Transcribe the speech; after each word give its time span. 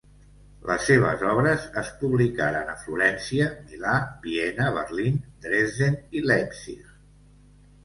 Les 0.69 0.85
seves 0.91 1.25
obres 1.33 1.67
es 1.81 1.91
publicaren 1.99 2.71
a 2.71 2.75
Florència, 2.85 3.51
Milà, 3.67 3.93
Viena, 4.25 4.73
Berlín, 4.81 5.23
Dresden 5.47 6.01
i 6.21 6.27
Leipzig. 6.33 6.91